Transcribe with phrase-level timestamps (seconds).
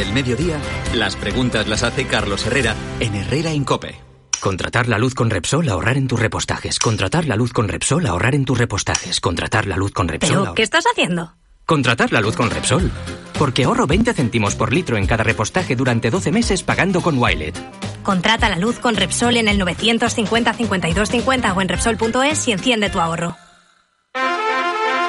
[0.00, 0.58] del mediodía,
[0.94, 4.00] las preguntas las hace Carlos Herrera en Herrera Incope.
[4.40, 6.78] Contratar la luz con Repsol, ahorrar en tus repostajes.
[6.78, 9.20] Contratar la luz con Repsol, ahorrar en tus repostajes.
[9.20, 10.38] Contratar la luz con Repsol.
[10.44, 11.34] ¿Pero qué estás haciendo?
[11.66, 12.90] Contratar la luz con Repsol.
[13.38, 17.54] Porque ahorro 20 céntimos por litro en cada repostaje durante 12 meses pagando con Wilet.
[18.02, 22.88] Contrata la luz con Repsol en el 950 52 50 o en Repsol.es y enciende
[22.88, 23.36] tu ahorro.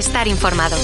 [0.00, 0.76] Estar informado.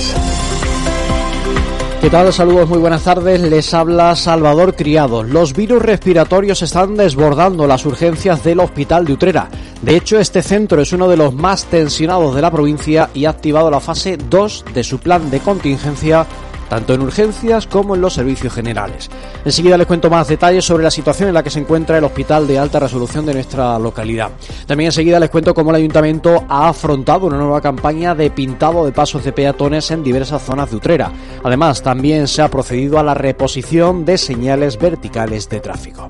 [2.02, 2.30] ¿Qué tal?
[2.34, 3.40] Saludos, muy buenas tardes.
[3.40, 5.22] Les habla Salvador Criado.
[5.22, 9.48] Los virus respiratorios están desbordando las urgencias del Hospital de Utrera.
[9.80, 13.30] De hecho, este centro es uno de los más tensionados de la provincia y ha
[13.30, 16.26] activado la fase 2 de su plan de contingencia
[16.68, 19.10] tanto en urgencias como en los servicios generales.
[19.44, 22.46] Enseguida les cuento más detalles sobre la situación en la que se encuentra el hospital
[22.46, 24.30] de alta resolución de nuestra localidad.
[24.66, 28.92] También enseguida les cuento cómo el ayuntamiento ha afrontado una nueva campaña de pintado de
[28.92, 31.12] pasos de peatones en diversas zonas de Utrera.
[31.42, 36.08] Además, también se ha procedido a la reposición de señales verticales de tráfico.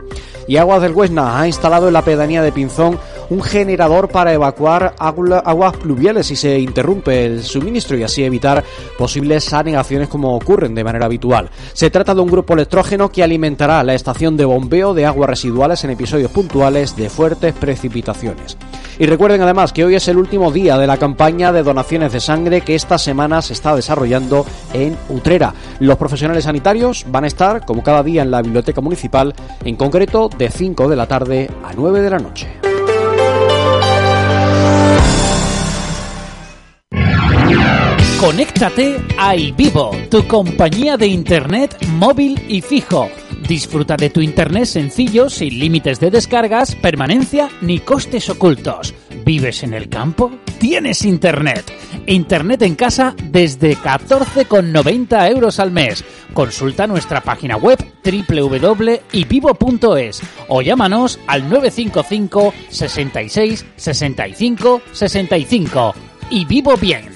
[0.49, 2.99] Y Aguas del Huesna ha instalado en la pedanía de Pinzón
[3.31, 8.65] un generador para evacuar aguas pluviales si se interrumpe el suministro y así evitar
[8.99, 11.51] posibles anegaciones como ocurren de manera habitual.
[11.73, 15.83] Se trata de un grupo electrógeno que alimentará la estación de bombeo de aguas residuales
[15.85, 18.57] en episodios puntuales de fuertes precipitaciones.
[18.99, 22.21] Y recuerden además que hoy es el último día de la campaña de donaciones de
[22.21, 25.53] sangre que esta semana se está desarrollando en Utrera.
[25.81, 30.31] Los profesionales sanitarios van a estar, como cada día, en la biblioteca municipal, en concreto
[30.39, 32.66] de 5 de la tarde a 9 de la noche.
[38.21, 43.11] Conéctate a iVivo, tu compañía de internet móvil y fijo.
[43.47, 48.95] Disfruta de tu internet sencillo, sin límites de descargas, permanencia ni costes ocultos.
[49.25, 50.33] ¿Vives en el campo?
[50.59, 51.71] Tienes internet.
[52.07, 56.03] Internet en casa desde 14,90 euros al mes.
[56.33, 59.03] Consulta nuestra página web www.ivivo.es
[60.49, 65.95] o llámanos al 955 66 65 65.
[66.31, 67.16] Y vivo bien.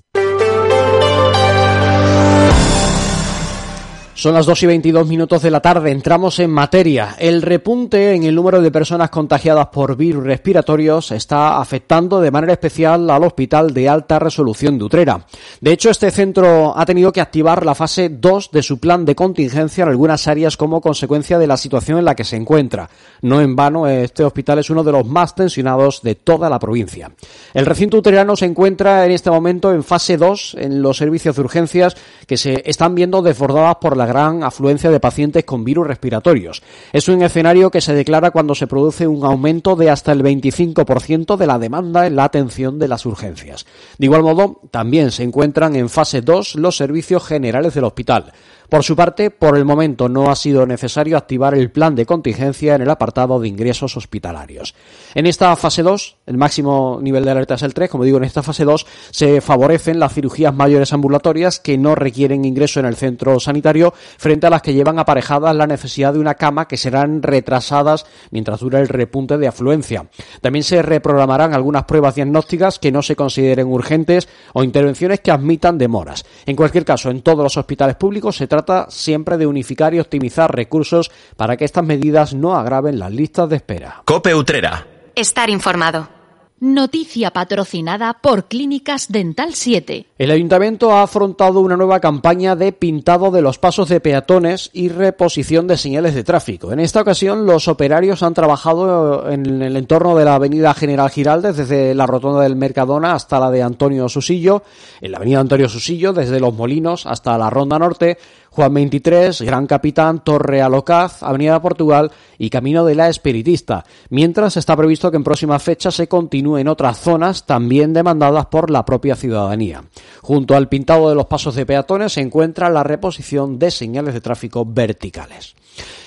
[4.13, 7.15] Son las 2 y 22 minutos de la tarde, entramos en materia.
[7.17, 12.53] El repunte en el número de personas contagiadas por virus respiratorios está afectando de manera
[12.53, 15.25] especial al Hospital de Alta Resolución de Utrera.
[15.61, 19.15] De hecho, este centro ha tenido que activar la fase 2 de su plan de
[19.15, 22.89] contingencia en algunas áreas como consecuencia de la situación en la que se encuentra.
[23.21, 27.11] No en vano, este hospital es uno de los más tensionados de toda la provincia.
[27.53, 31.41] El recinto utrerano se encuentra en este momento en fase 2 en los servicios de
[31.41, 31.95] urgencias
[32.27, 36.61] que se están viendo desbordadas por la gran afluencia de pacientes con virus respiratorios.
[36.91, 41.37] Es un escenario que se declara cuando se produce un aumento de hasta el 25%
[41.37, 43.65] de la demanda en la atención de las urgencias.
[43.97, 48.33] De igual modo, también se encuentran en fase 2 los servicios generales del hospital.
[48.71, 52.73] Por su parte, por el momento no ha sido necesario activar el plan de contingencia
[52.73, 54.75] en el apartado de ingresos hospitalarios.
[55.13, 58.23] En esta fase 2, el máximo nivel de alerta es el 3, como digo, en
[58.23, 62.95] esta fase 2 se favorecen las cirugías mayores ambulatorias que no requieren ingreso en el
[62.95, 67.23] centro sanitario frente a las que llevan aparejadas la necesidad de una cama que serán
[67.23, 70.05] retrasadas mientras dura el repunte de afluencia.
[70.39, 75.77] También se reprogramarán algunas pruebas diagnósticas que no se consideren urgentes o intervenciones que admitan
[75.77, 76.23] demoras.
[76.45, 80.53] En cualquier caso, en todos los hospitales públicos se trata siempre de unificar y optimizar
[80.53, 84.01] recursos para que estas medidas no agraven las listas de espera.
[84.05, 84.87] Cope Utrera.
[85.15, 86.20] Estar informado.
[86.63, 90.05] Noticia patrocinada por Clínicas Dental 7.
[90.19, 94.89] El ayuntamiento ha afrontado una nueva campaña de pintado de los pasos de peatones y
[94.89, 96.71] reposición de señales de tráfico.
[96.71, 101.57] En esta ocasión, los operarios han trabajado en el entorno de la avenida General Giraldes,
[101.57, 104.61] desde la rotonda del Mercadona hasta la de Antonio Susillo,
[105.01, 108.19] en la avenida Antonio Susillo, desde Los Molinos hasta la Ronda Norte,
[108.51, 114.75] Juan 23, Gran Capitán, Torre Alocaz, Avenida Portugal y Camino de la Espiritista, mientras está
[114.75, 119.15] previsto que en próximas fechas se continúe en otras zonas también demandadas por la propia
[119.15, 119.83] ciudadanía.
[120.21, 124.21] Junto al pintado de los pasos de peatones se encuentra la reposición de señales de
[124.21, 125.55] tráfico verticales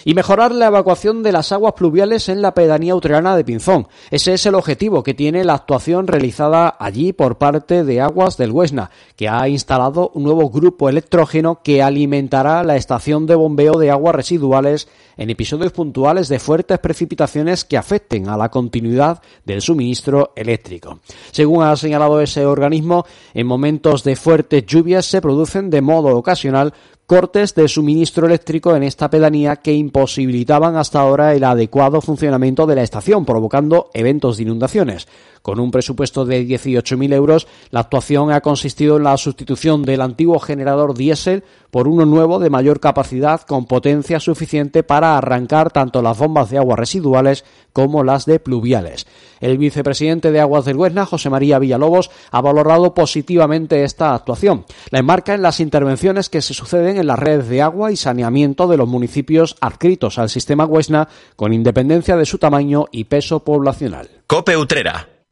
[0.05, 3.89] y mejorar la evacuación de las aguas pluviales en la pedanía utrerana de Pinzón.
[4.11, 8.53] Ese es el objetivo que tiene la actuación realizada allí por parte de Aguas del
[8.53, 13.91] Huesna, que ha instalado un nuevo grupo electrógeno que alimentará la estación de bombeo de
[13.91, 20.33] aguas residuales en episodios puntuales de fuertes precipitaciones que afecten a la continuidad del suministro
[20.37, 20.99] eléctrico.
[21.31, 26.75] Según ha señalado ese organismo, en momentos de fuertes lluvias se producen de modo ocasional
[27.07, 32.77] cortes de suministro eléctrico en esta pedanía que imposibilitaban hasta ahora el adecuado funcionamiento de
[32.77, 35.07] la estación, provocando eventos de inundaciones.
[35.45, 40.39] Con un presupuesto de 18.000 euros, la actuación ha consistido en la sustitución del antiguo
[40.39, 46.17] generador diésel por uno nuevo de mayor capacidad con potencia suficiente para arrancar tanto las
[46.17, 47.45] bombas de agua residuales
[47.75, 49.07] como las de pluviales.
[49.39, 54.65] El vicepresidente de Aguas del Huesna, José María Villalobos, ha valorado positivamente esta actuación.
[54.89, 58.67] La enmarca en las intervenciones que se suceden en las redes de agua y saneamiento
[58.67, 61.07] de los municipios adscritos al sistema Huesna,
[61.37, 64.09] con independencia de su tamaño y peso poblacional.
[64.27, 65.14] Cope Utrera.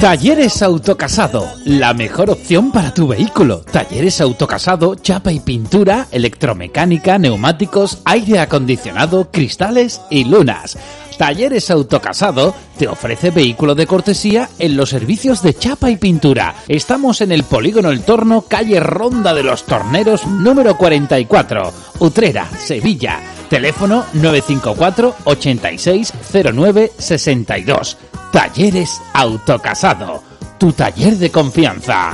[0.00, 3.60] Talleres Autocasado, la mejor opción para tu vehículo.
[3.60, 10.76] Talleres Autocasado, chapa y pintura, electromecánica, neumáticos, aire acondicionado, cristales y lunas.
[11.16, 16.54] Talleres Autocasado te ofrece vehículo de cortesía en los servicios de chapa y pintura.
[16.68, 23.20] Estamos en el Polígono El Torno, calle Ronda de los Torneros, número 44, Utrera, Sevilla.
[23.48, 27.96] Teléfono 954 8609 62.
[28.36, 30.22] Talleres Autocasado,
[30.58, 32.12] tu taller de confianza.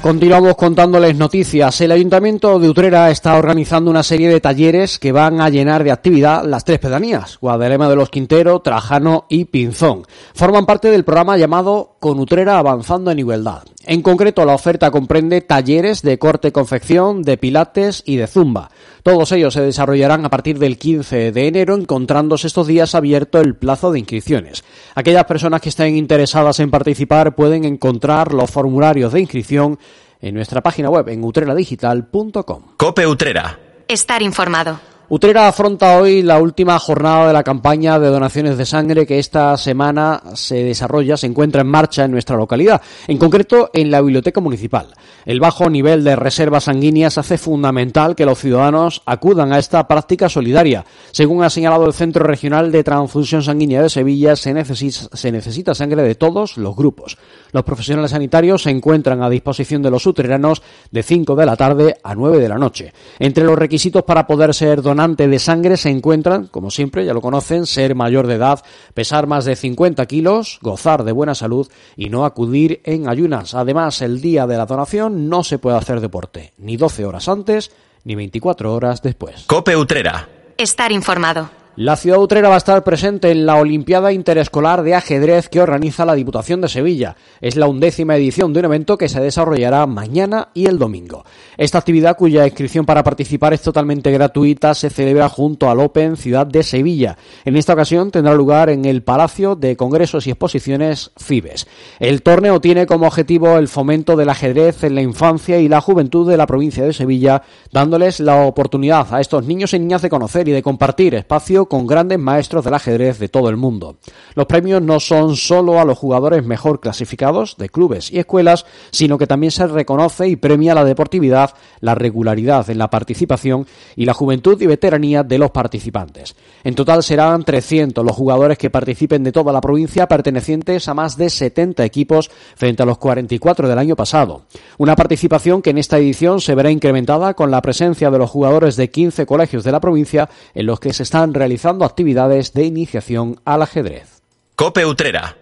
[0.00, 1.78] Continuamos contándoles noticias.
[1.82, 5.92] El Ayuntamiento de Utrera está organizando una serie de talleres que van a llenar de
[5.92, 10.06] actividad las tres pedanías, Guadalema de los Quintero, Trajano y Pinzón.
[10.32, 13.62] Forman parte del programa llamado Con Utrera Avanzando en Igualdad.
[13.84, 18.70] En concreto, la oferta comprende talleres de corte y confección, de pilates y de zumba.
[19.02, 23.54] Todos ellos se desarrollarán a partir del 15 de enero, encontrándose estos días abierto el
[23.54, 24.64] plazo de inscripciones.
[24.94, 29.78] Aquellas personas que estén interesadas en participar pueden encontrar los formularios de inscripción
[30.22, 32.62] en nuestra página web en utreradigital.com.
[32.78, 33.58] Cope Utrera.
[33.88, 34.80] Estar informado.
[35.12, 39.56] Utrera afronta hoy la última jornada de la campaña de donaciones de sangre que esta
[39.56, 44.40] semana se desarrolla, se encuentra en marcha en nuestra localidad, en concreto en la Biblioteca
[44.40, 44.86] Municipal.
[45.26, 50.28] El bajo nivel de reservas sanguíneas hace fundamental que los ciudadanos acudan a esta práctica
[50.28, 50.84] solidaria.
[51.10, 55.74] Según ha señalado el Centro Regional de Transfusión Sanguínea de Sevilla, se necesita, se necesita
[55.74, 57.18] sangre de todos los grupos.
[57.50, 60.62] Los profesionales sanitarios se encuentran a disposición de los utreranos
[60.92, 62.92] de 5 de la tarde a 9 de la noche.
[63.18, 67.22] Entre los requisitos para poder ser donante de sangre se encuentran, como siempre, ya lo
[67.22, 72.10] conocen, ser mayor de edad, pesar más de 50 kilos, gozar de buena salud y
[72.10, 73.54] no acudir en ayunas.
[73.54, 77.70] Además, el día de la donación no se puede hacer deporte, ni 12 horas antes
[78.04, 79.44] ni 24 horas después.
[79.46, 80.28] Cope Utrera.
[80.58, 81.59] Estar informado.
[81.76, 86.04] La ciudad utrera va a estar presente en la Olimpiada Interescolar de Ajedrez que organiza
[86.04, 87.16] la Diputación de Sevilla.
[87.40, 91.24] Es la undécima edición de un evento que se desarrollará mañana y el domingo.
[91.56, 96.44] Esta actividad, cuya inscripción para participar es totalmente gratuita, se celebra junto al Open Ciudad
[96.44, 97.16] de Sevilla.
[97.44, 101.68] En esta ocasión tendrá lugar en el Palacio de Congresos y Exposiciones Fibes.
[102.00, 106.28] El torneo tiene como objetivo el fomento del ajedrez en la infancia y la juventud
[106.28, 110.48] de la provincia de Sevilla, dándoles la oportunidad a estos niños y niñas de conocer
[110.48, 113.96] y de compartir espacio con grandes maestros del ajedrez de todo el mundo.
[114.34, 119.16] Los premios no son solo a los jugadores mejor clasificados de clubes y escuelas, sino
[119.16, 124.14] que también se reconoce y premia la deportividad, la regularidad en la participación y la
[124.14, 126.34] juventud y veteranía de los participantes.
[126.64, 131.16] En total serán 300 los jugadores que participen de toda la provincia, pertenecientes a más
[131.16, 134.42] de 70 equipos frente a los 44 del año pasado.
[134.76, 138.74] Una participación que en esta edición se verá incrementada con la presencia de los jugadores
[138.74, 141.49] de 15 colegios de la provincia en los que se están realizando
[141.84, 144.22] actividades de iniciación al ajedrez.
[144.56, 145.36] Cope Utrera.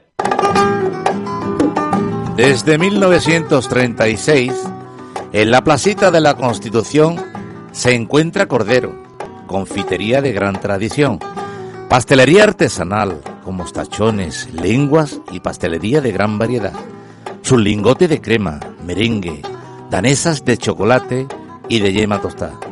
[2.36, 4.52] Desde 1936,
[5.32, 7.16] en la placita de la Constitución
[7.72, 8.94] se encuentra Cordero,
[9.46, 11.18] confitería de gran tradición,
[11.88, 16.74] pastelería artesanal con mostachones, lenguas y pastelería de gran variedad.
[17.42, 19.42] Su lingote de crema, merengue,
[19.90, 21.26] danesas de chocolate
[21.68, 22.67] y de yema tostada.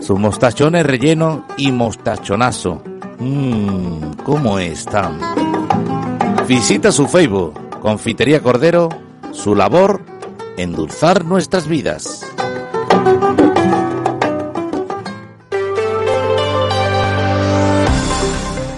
[0.00, 2.82] Sus mostachones relleno y mostachonazo.
[3.18, 5.18] Mmm, ¿cómo están?
[6.48, 8.88] Visita su Facebook, Confitería Cordero,
[9.32, 10.02] su labor,
[10.56, 12.26] endulzar nuestras vidas.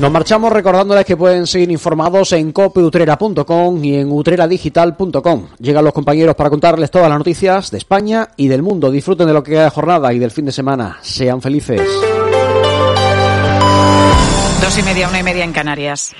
[0.02, 5.46] Nos marchamos recordándoles que pueden seguir informados en copeutrera.com y en utreradigital.com.
[5.60, 8.90] Llegan los compañeros para contarles todas las noticias de España y del mundo.
[8.90, 10.98] Disfruten de lo que queda de jornada y del fin de semana.
[11.02, 11.80] Sean felices.
[14.60, 16.12] Dos y media, una y media en Canarias.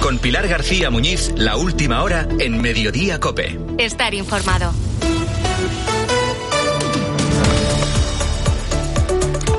[0.00, 3.60] Con Pilar García Muñiz, la última hora en Mediodía Cope.
[3.78, 4.72] Estar informado.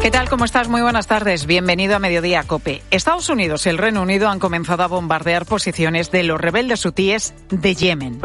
[0.03, 0.27] ¿Qué tal?
[0.27, 0.67] ¿Cómo estás?
[0.67, 1.45] Muy buenas tardes.
[1.45, 2.81] Bienvenido a Mediodía Cope.
[2.91, 7.33] Estados Unidos y el Reino Unido han comenzado a bombardear posiciones de los rebeldes hutíes
[7.49, 8.19] de Yemen.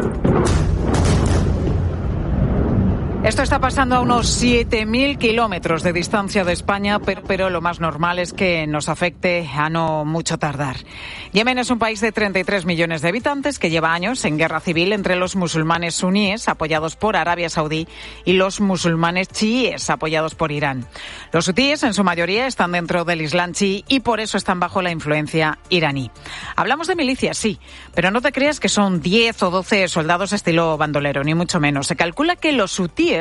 [3.29, 8.17] Esto está pasando a unos 7.000 kilómetros de distancia de España, pero, lo más normal
[8.17, 10.77] es que nos afecte a no mucho tardar.
[11.31, 14.93] Yemen es un país de 33 millones de habitantes que lleva años en guerra civil
[14.93, 17.87] entre los musulmanes suníes, apoyados por Arabia Saudí,
[18.25, 20.87] y los musulmanes chiíes, apoyados por Irán.
[21.31, 24.81] Los hutíes, en su mayoría, están dentro del Islam chií y por eso están bajo
[24.81, 26.09] la influencia iraní.
[26.55, 27.59] Hablamos de milicias, sí,
[27.93, 31.85] pero no te creas que son 10 o 12 soldados estilo bandolero, ni mucho menos.
[31.85, 33.18] Se calcula que los hutíes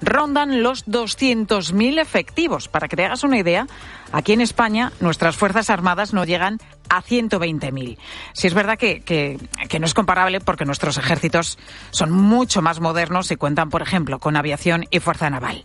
[0.00, 2.68] rondan los 200.000 efectivos.
[2.68, 3.66] Para que te hagas una idea,
[4.12, 6.58] aquí en España nuestras Fuerzas Armadas no llegan
[6.92, 7.96] a 120.000.
[8.34, 9.38] Si es verdad que, que,
[9.70, 11.58] que, no es comparable porque nuestros ejércitos
[11.90, 15.64] son mucho más modernos y cuentan, por ejemplo, con aviación y fuerza naval.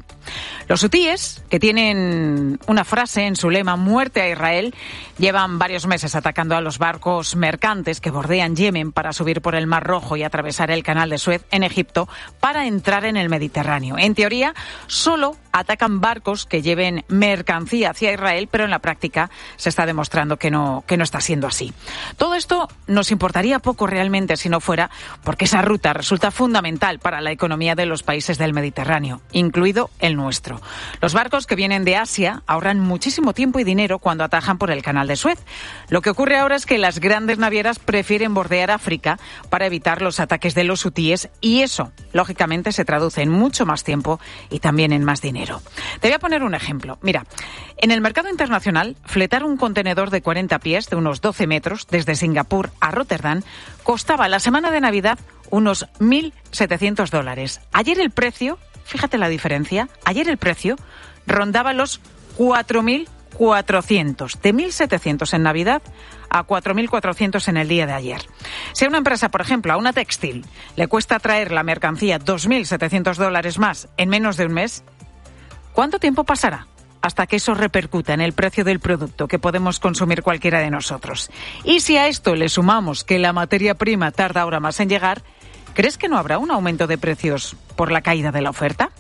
[0.70, 4.74] Los hutíes, que tienen una frase en su lema muerte a Israel,
[5.18, 9.68] llevan varios meses atacando a los barcos mercantes que bordean Yemen para subir por el
[9.68, 12.08] Mar Rojo y atravesar el Canal de Suez en Egipto
[12.40, 13.98] para entrar en el Mediterráneo.
[13.98, 14.54] En teoría,
[14.88, 20.38] solo atacan barcos que lleven mercancía hacia Israel, pero en la práctica se está demostrando
[20.38, 21.74] que no, que no está siendo así.
[22.18, 24.90] Todo esto nos importaría poco realmente si no fuera
[25.24, 30.16] porque esa ruta resulta fundamental para la economía de los países del Mediterráneo, incluido el
[30.16, 30.62] nuestro.
[31.02, 34.82] Los barcos que vienen de Asia ahorran muchísimo tiempo y dinero cuando atajan por el
[34.82, 35.40] canal de Suez.
[35.90, 39.20] Lo que ocurre ahora es que las grandes navieras prefieren bordear África
[39.50, 43.84] para evitar los ataques de los hutíes y eso, lógicamente, se traduce en mucho más
[43.84, 44.20] tiempo
[44.50, 45.62] y también en más dinero.
[46.00, 46.98] Te voy a poner un ejemplo.
[47.02, 47.26] Mira,
[47.78, 52.16] en el mercado internacional, fletar un contenedor de 40 pies, de unos 12 metros, desde
[52.16, 53.42] Singapur a Rotterdam,
[53.84, 55.18] costaba la semana de Navidad
[55.50, 57.62] unos 1.700 dólares.
[57.72, 60.76] Ayer el precio, fíjate la diferencia, ayer el precio
[61.26, 62.02] rondaba los
[62.38, 64.38] 4.400.
[64.42, 65.82] De 1.700 en Navidad
[66.30, 68.20] a 4.400 en el día de ayer.
[68.74, 70.46] Si a una empresa, por ejemplo, a una textil,
[70.76, 74.84] le cuesta traer la mercancía 2.700 dólares más en menos de un mes,
[75.72, 76.68] ¿cuánto tiempo pasará?
[77.08, 81.30] Hasta que eso repercuta en el precio del producto que podemos consumir cualquiera de nosotros.
[81.64, 85.24] Y si a esto le sumamos que la materia prima tarda ahora más en llegar,
[85.74, 88.92] ¿crees que no habrá un aumento de precios por la caída de la oferta?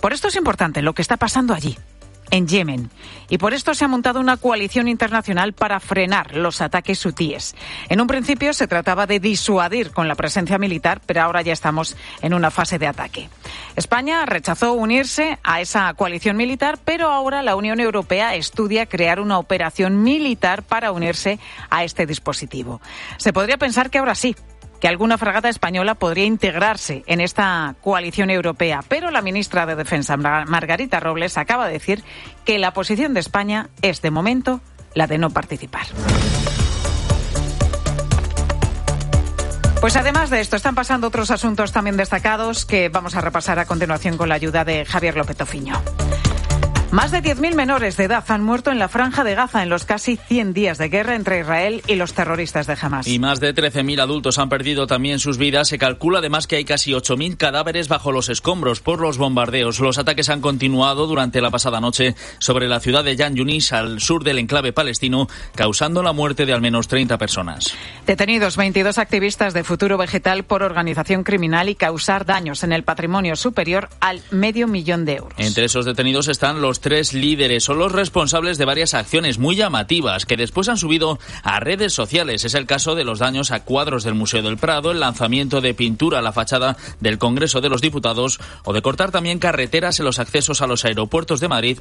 [0.00, 1.78] Por esto es importante lo que está pasando allí,
[2.30, 2.90] en Yemen.
[3.28, 7.54] Y por esto se ha montado una coalición internacional para frenar los ataques hutíes.
[7.88, 11.96] En un principio se trataba de disuadir con la presencia militar, pero ahora ya estamos
[12.22, 13.28] en una fase de ataque.
[13.76, 19.38] España rechazó unirse a esa coalición militar, pero ahora la Unión Europea estudia crear una
[19.38, 21.38] operación militar para unirse
[21.70, 22.80] a este dispositivo.
[23.18, 24.34] Se podría pensar que ahora sí,
[24.80, 30.16] que alguna fragata española podría integrarse en esta coalición europea, pero la ministra de Defensa,
[30.16, 32.04] Margarita Robles, acaba de decir
[32.44, 34.60] que la posición de España es, de momento,
[34.94, 35.86] la de no participar.
[39.80, 43.66] Pues además de esto, están pasando otros asuntos también destacados que vamos a repasar a
[43.66, 45.80] continuación con la ayuda de Javier López Tofiño.
[46.90, 49.84] Más de 10.000 menores de edad han muerto en la franja de Gaza en los
[49.84, 53.06] casi 100 días de guerra entre Israel y los terroristas de Hamas.
[53.06, 55.68] Y más de 13.000 adultos han perdido también sus vidas.
[55.68, 59.80] Se calcula además que hay casi 8.000 cadáveres bajo los escombros por los bombardeos.
[59.80, 64.00] Los ataques han continuado durante la pasada noche sobre la ciudad de Yan Yunis, al
[64.00, 67.74] sur del enclave palestino, causando la muerte de al menos 30 personas.
[68.06, 73.36] Detenidos 22 activistas de Futuro Vegetal por organización criminal y causar daños en el patrimonio
[73.36, 75.34] superior al medio millón de euros.
[75.36, 80.26] Entre esos detenidos están los tres líderes son los responsables de varias acciones muy llamativas
[80.26, 82.44] que después han subido a redes sociales.
[82.44, 85.74] Es el caso de los daños a cuadros del Museo del Prado, el lanzamiento de
[85.74, 90.04] pintura a la fachada del Congreso de los Diputados o de cortar también carreteras en
[90.04, 91.76] los accesos a los aeropuertos de Madrid